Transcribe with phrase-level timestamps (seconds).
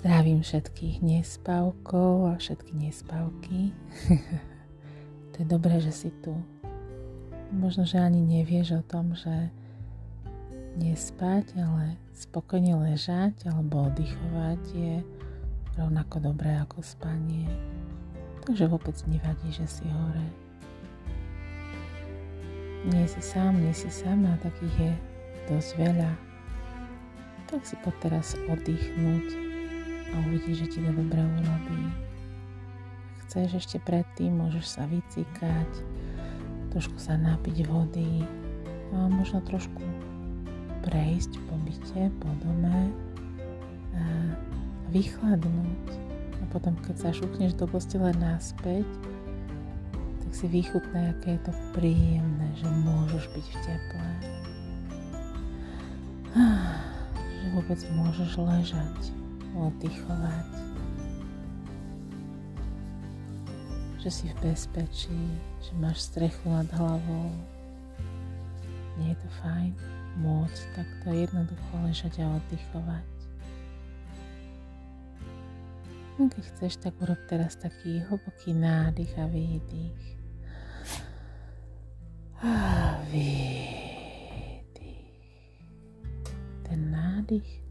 [0.00, 3.76] Zdravím všetkých nespavkov a všetky nespavky.
[5.36, 6.32] to je dobré, že si tu.
[7.52, 9.52] Možno, že ani nevieš o tom, že
[10.80, 15.04] nespať, ale spokojne ležať alebo oddychovať je
[15.76, 17.44] rovnako dobré ako spanie.
[18.48, 20.28] Takže vôbec nevadí, že si hore.
[22.88, 24.92] Nie si sám, nie si sama, takých je
[25.52, 26.12] dosť veľa.
[27.52, 29.49] Tak si poď teraz oddychnúť
[30.10, 31.82] a uvidíš, že ti to dobre urobí.
[33.26, 35.70] Chceš ešte predtým, môžeš sa vycikať,
[36.74, 38.26] trošku sa napiť vody
[38.90, 39.82] a možno trošku
[40.82, 42.90] prejsť po byte, po dome
[43.94, 44.02] a
[44.90, 45.86] vychladnúť.
[46.40, 48.88] A potom, keď sa šukneš do postele naspäť,
[50.26, 54.10] tak si vychutné, aké je to príjemné, že môžeš byť v teple.
[57.14, 59.19] Že vôbec môžeš ležať
[59.56, 60.50] oddychovať.
[64.00, 65.22] Že si v bezpečí,
[65.60, 67.30] že máš strechu nad hlavou.
[68.96, 69.72] Nie je to fajn
[70.18, 73.08] môcť takto jednoducho ležať a oddychovať.
[76.20, 80.04] No keď chceš, tak urob teraz taký hlboký nádych a výdych.
[82.44, 82.52] A
[83.08, 83.80] výdych.
[86.68, 87.69] Ten nádych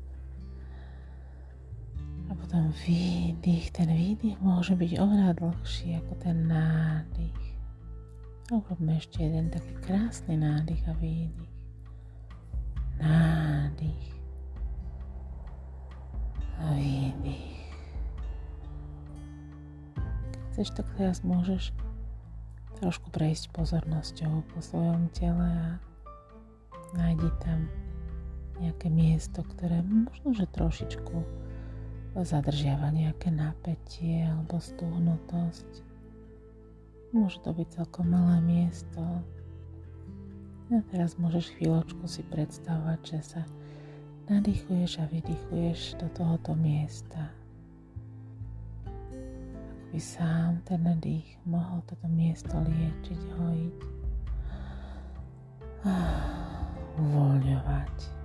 [2.49, 7.45] potom výdych, ten výdych môže byť oveľa dlhší ako ten nádych.
[8.49, 11.53] A urobme ešte jeden taký krásny nádych a výdych.
[12.97, 14.09] Nádych
[16.57, 17.69] a výdych.
[20.33, 21.69] Keď chceš, tak teraz môžeš
[22.81, 25.77] trošku prejsť pozornosťou po svojom tele a
[26.97, 27.69] nájdi tam
[28.57, 31.45] nejaké miesto, ktoré možno, že trošičku
[32.23, 35.85] zadržiava nejaké napätie alebo stuhnutosť.
[37.15, 39.01] Môže to byť celkom malé miesto.
[40.69, 43.41] A teraz môžeš chvíľočku si predstavovať, že sa
[44.29, 47.33] nadýchuješ a vydychuješ do tohoto miesta.
[49.89, 53.77] Ako by sám ten dých mohol toto miesto liečiť, hojiť
[55.89, 55.95] a
[57.01, 58.18] uvoľňovať.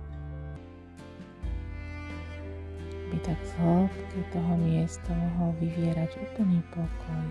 [3.15, 7.23] By tak z hĺbky toho miesta mohol vyvierať úplný pokoj.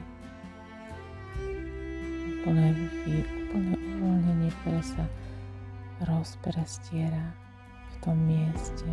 [2.40, 2.72] Úplné,
[3.52, 5.04] úplné uvoľnenie, ktoré sa
[6.08, 7.36] rozprestiera
[7.92, 8.88] v tom mieste.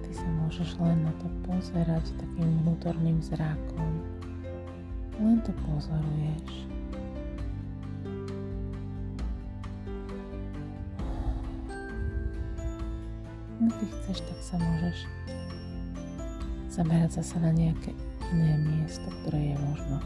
[0.00, 4.00] Ty sa môžeš len na to pozerať takým vnútorným zrákom.
[5.20, 6.72] Len to pozoruješ.
[13.64, 14.98] No keď chceš, tak sa môžeš
[16.68, 17.96] zamerať zase na nejaké
[18.28, 19.96] iné miesto, ktoré je možno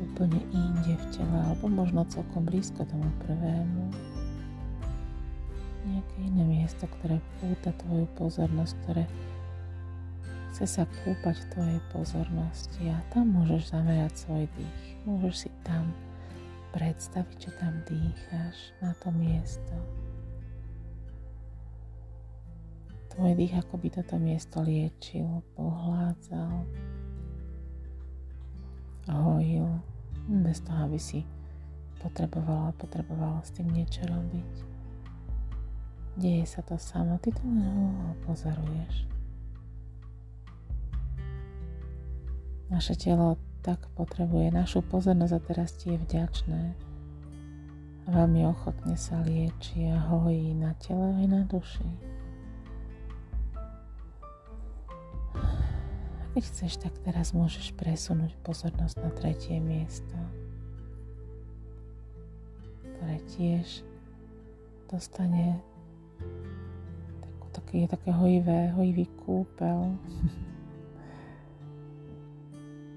[0.00, 3.92] úplne inde v tele, alebo možno celkom blízko tomu prvému.
[5.84, 9.04] Nejaké iné miesto, ktoré púta tvoju pozornosť, ktoré
[10.56, 14.84] chce sa kúpať v tvojej pozornosti a tam môžeš zamerať svoj dých.
[15.04, 15.92] Môžeš si tam
[16.72, 19.76] predstaviť, čo tam dýcháš na to miesto.
[23.14, 26.66] Tvoj dých ako by toto miesto liečil, pohládzal,
[29.06, 29.70] hojil,
[30.42, 31.22] bez toho, aby si
[32.02, 34.52] potrebovala, potrebovala s tým niečo robiť.
[36.18, 37.42] Deje sa to samo, ty to
[38.26, 39.06] pozoruješ.
[42.66, 46.62] Naše telo tak potrebuje našu pozornosť a teraz ti je vďačné.
[48.10, 51.88] Veľmi ochotne sa lieči a hojí na tele aj na duši.
[56.34, 60.18] Keď chceš, tak teraz môžeš presunúť pozornosť na tretie miesto,
[62.82, 63.86] ktoré tiež
[64.90, 65.62] dostane
[67.22, 69.94] takú, taký, také hojivé, hojivý kúpel.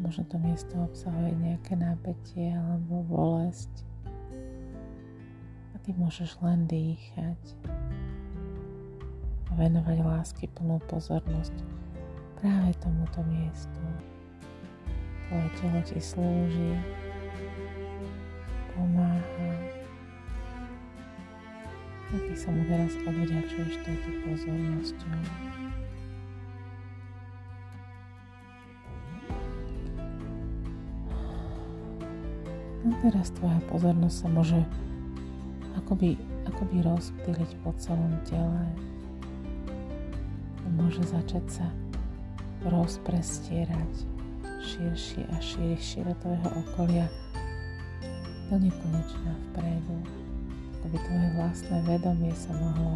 [0.02, 3.70] Možno to miesto obsahuje nejaké nápetie alebo bolesť.
[5.74, 7.42] A ty môžeš len dýchať
[9.46, 11.54] a venovať lásky plnú pozornosť
[12.38, 13.82] práve tomuto miestu.
[15.28, 16.74] Tvoje telo ti slúži,
[18.72, 19.52] pomáha.
[22.08, 25.20] A ty sa mu teraz odvďačuješ touto pozornosťou.
[32.88, 34.60] A teraz tvoja pozornosť sa môže
[35.76, 36.16] akoby,
[36.48, 38.64] akoby rozptýliť po celom tele
[40.78, 41.66] môže začať sa
[42.66, 43.94] rozprestierať
[44.64, 47.06] širšie a širšie do tvojho okolia
[48.48, 50.00] do nekonečna vpredu,
[50.88, 52.96] aby tvoje vlastné vedomie sa mohlo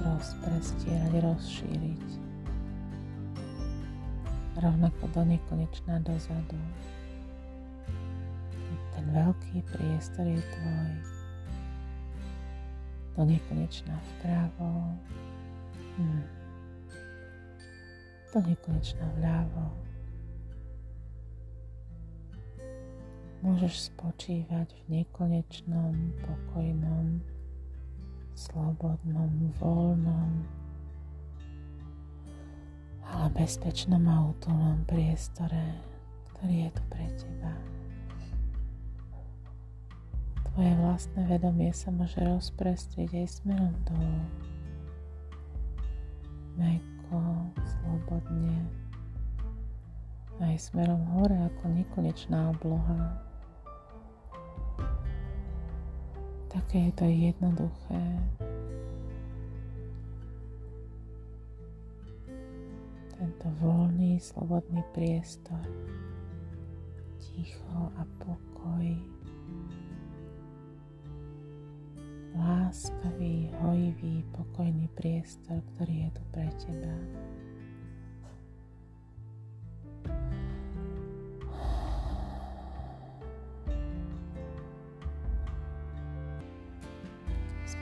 [0.00, 2.08] rozprestierať, rozšíriť.
[4.56, 6.56] Rovnako do nekonečna dozadu.
[8.96, 10.92] Ten veľký priestor je tvoj.
[13.20, 14.96] Do nekonečna vpravo.
[16.00, 16.45] Hmm.
[18.36, 19.86] Do nekonečna vľavo.
[23.46, 27.22] môžeš spočívať v nekonečnom, pokojnom,
[28.34, 29.30] slobodnom,
[29.62, 30.30] voľnom,
[33.06, 35.78] ale bezpečnom a útulnom priestore,
[36.34, 37.54] ktorý je tu pre teba.
[40.50, 44.20] Tvoje vlastné vedomie sa môže rozprestrieť aj smerom dolu.
[47.06, 47.22] Meko,
[47.62, 48.66] slobodne,
[50.42, 53.14] aj smerom hore ako nekonečná obloha.
[56.50, 58.02] Také je to jednoduché.
[63.14, 65.62] Tento voľný, slobodný priestor.
[67.22, 68.86] Ticho a pokoj.
[72.66, 76.94] Láskavý, hojivý, pokojný priestor, ktorý je tu pre teba.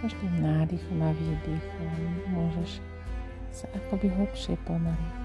[0.04, 1.96] každým nádychom a výdychom
[2.28, 2.76] môžeš
[3.56, 5.24] sa akoby hlbšie ponoriť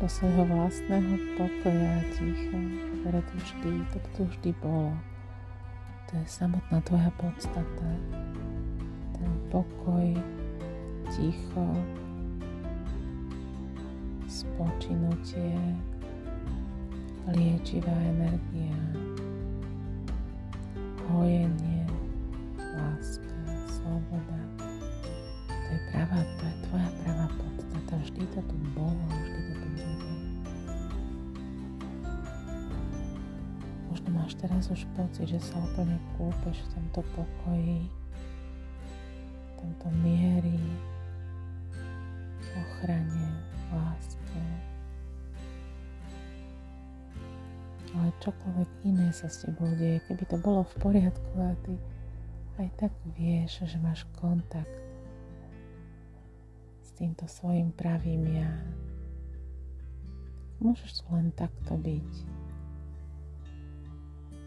[0.00, 2.60] do svojho vlastného pokoja a ticha,
[3.04, 4.96] ktoré tu vždy, to tu vždy bolo.
[6.10, 7.90] To je samotná tvoja podstata.
[9.14, 10.10] Ten pokoj,
[11.14, 11.66] ticho,
[14.26, 15.54] spočinutie,
[17.30, 18.74] liečivá energia,
[21.06, 21.86] hojenie,
[22.58, 23.38] láska
[23.70, 24.66] sloboda.
[25.46, 27.92] To je pravá, to je tvoja pravá podstata.
[28.02, 29.49] Vždy to tu bolo, vždy to
[33.90, 37.90] Možno máš teraz už pocit, že sa úplne kúpeš v tomto pokoji,
[39.18, 40.62] v tomto miery,
[42.54, 43.26] ochrane,
[43.74, 44.42] láske.
[47.90, 51.74] Ale čokoľvek iné sa s tebou deje, keby to bolo v poriadku a ty
[52.60, 54.68] aj tak vieš, že máš kontakt
[56.84, 58.52] s týmto svojim pravým ja.
[60.60, 62.39] Môžeš len takto byť.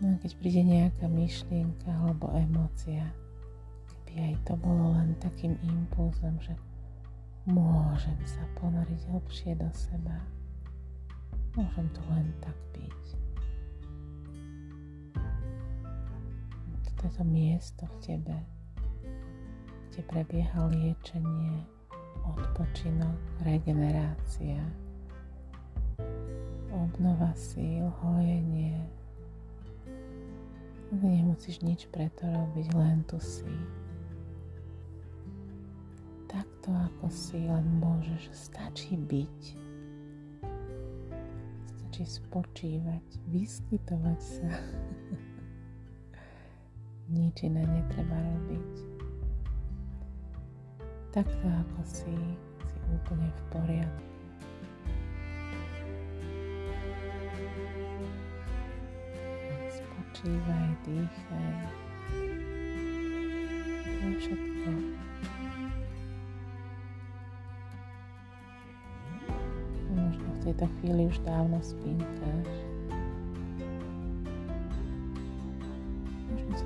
[0.04, 3.08] No a keď príde nejaká myšlienka alebo emócia,
[3.88, 6.52] keby aj to bolo len takým impulzom, že
[7.48, 10.20] môžem sa ponoriť hlbšie do seba.
[11.56, 13.24] Môžem tu len tak byť.
[17.04, 18.38] toto miesto v tebe,
[19.92, 21.68] kde prebieha liečenie,
[22.24, 24.64] odpočinok, regenerácia,
[26.72, 29.03] obnova síl, hojenie.
[30.94, 33.50] Nemusíš nič preto robiť, len tu si.
[36.30, 39.42] Takto ako si len môžeš, stačí byť.
[41.66, 44.50] Stačí spočívať, vyskytovať sa.
[47.18, 48.74] nič iné netreba robiť.
[51.10, 52.14] Takto ako si,
[52.70, 54.13] si úplne v poriadku.
[60.24, 61.52] Spočívaj, dýchaj.
[63.84, 64.70] To všetko.
[69.92, 72.48] Možno v tejto chvíli už dávno spínkáš.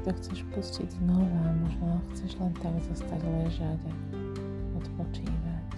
[0.05, 3.93] to chceš pustiť znova, možno chceš len tak zostať ležať a
[4.77, 5.69] odpočívať.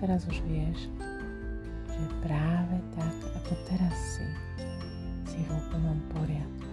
[0.00, 0.88] Teraz už vieš,
[1.92, 4.24] že práve tak, ako teraz si,
[5.28, 6.69] si v úplnom poriadku.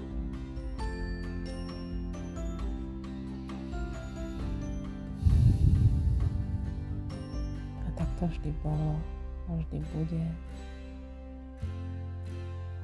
[8.18, 8.98] To vždy bolo
[9.46, 10.24] a vždy bude.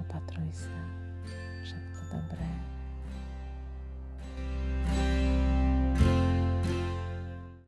[0.06, 0.78] Opatruj sa.
[1.66, 2.73] Všetko dobré.